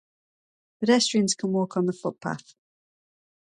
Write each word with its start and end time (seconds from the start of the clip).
Pedestrians 0.79 1.35
can 1.35 1.51
walk 1.51 1.77
on 1.77 1.85
the 1.85 1.93
footpath. 1.93 2.55